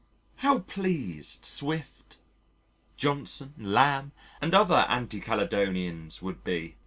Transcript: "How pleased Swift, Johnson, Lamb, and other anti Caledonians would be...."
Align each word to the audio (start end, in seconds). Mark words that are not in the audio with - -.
"How 0.37 0.61
pleased 0.61 1.45
Swift, 1.45 2.17
Johnson, 2.97 3.53
Lamb, 3.59 4.13
and 4.41 4.55
other 4.55 4.87
anti 4.89 5.19
Caledonians 5.19 6.23
would 6.23 6.43
be...." 6.43 6.77